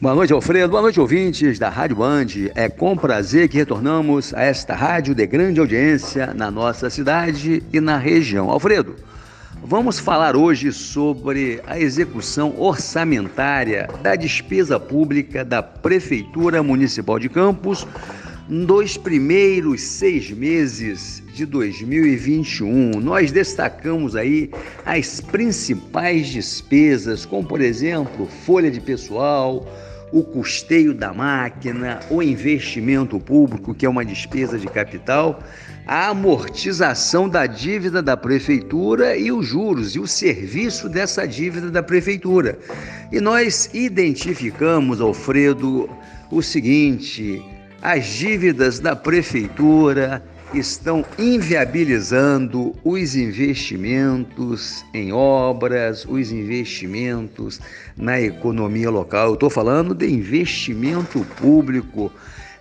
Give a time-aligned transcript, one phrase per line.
[0.00, 0.70] Boa noite, Alfredo.
[0.70, 2.28] Boa noite, ouvintes da Rádio Band.
[2.54, 7.80] É com prazer que retornamos a esta rádio de grande audiência na nossa cidade e
[7.80, 8.48] na região.
[8.48, 8.96] Alfredo,
[9.62, 17.86] vamos falar hoje sobre a execução orçamentária da despesa pública da Prefeitura Municipal de Campos
[18.48, 22.98] nos primeiros seis meses de 2021.
[23.00, 24.50] Nós destacamos aí
[24.86, 29.66] as principais despesas, como por exemplo, folha de pessoal
[30.12, 35.42] o custeio da máquina, o investimento público, que é uma despesa de capital,
[35.86, 41.82] a amortização da dívida da prefeitura e os juros e o serviço dessa dívida da
[41.82, 42.58] prefeitura.
[43.12, 45.88] E nós identificamos, Alfredo,
[46.30, 47.42] o seguinte:
[47.82, 50.22] as dívidas da prefeitura
[50.54, 57.60] estão inviabilizando os investimentos em obras, os investimentos
[57.96, 59.28] na economia local.
[59.28, 62.12] Eu estou falando de investimento público.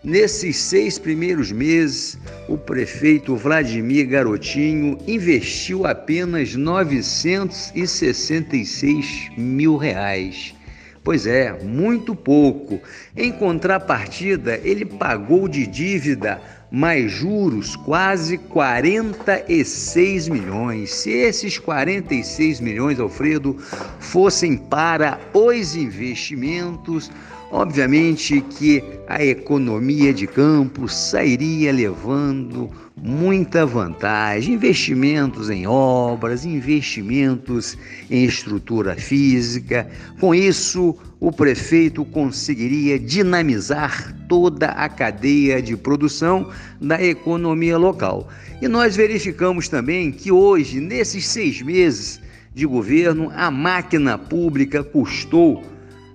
[0.03, 10.55] Nesses seis primeiros meses, o prefeito Vladimir Garotinho investiu apenas 966 mil reais.
[11.03, 12.79] Pois é, muito pouco.
[13.17, 16.39] Em contrapartida, ele pagou de dívida
[16.71, 20.91] mais juros quase 46 milhões.
[20.91, 23.57] Se esses 46 milhões, Alfredo,
[23.99, 27.11] fossem para os investimentos,
[27.51, 34.53] obviamente que a economia de campo sairia levando muita vantagem.
[34.53, 37.77] Investimentos em obras, investimentos
[38.11, 39.89] em estrutura física.
[40.19, 48.29] Com isso, o prefeito conseguiria dinamizar toda a cadeia de produção da economia local.
[48.61, 52.21] E nós verificamos também que hoje, nesses seis meses
[52.53, 55.63] de governo, a máquina pública custou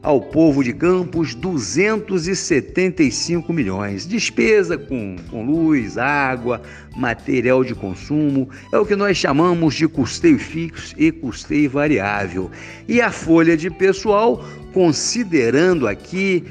[0.04, 4.06] ao povo de Campos 275 milhões.
[4.06, 6.60] Despesa com, com luz, água,
[6.94, 12.50] material de consumo, é o que nós chamamos de custeio fixo e custeio variável.
[12.86, 14.44] E a folha de pessoal,
[14.74, 16.44] considerando aqui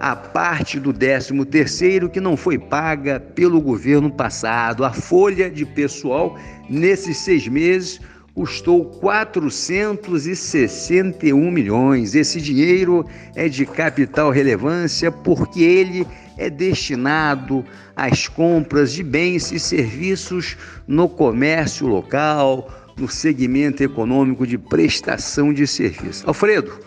[0.00, 4.84] a parte do 13 terceiro que não foi paga pelo governo passado.
[4.84, 6.36] A folha de pessoal
[6.68, 8.00] nesses seis meses
[8.36, 12.14] custou 461 milhões.
[12.14, 17.64] Esse dinheiro é de capital relevância porque ele é destinado
[17.96, 20.54] às compras de bens e serviços
[20.86, 26.28] no comércio local, no segmento econômico de prestação de serviço.
[26.28, 26.78] Alfredo,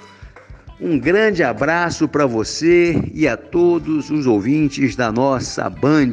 [0.80, 6.12] um grande abraço para você e a todos os ouvintes da nossa Band.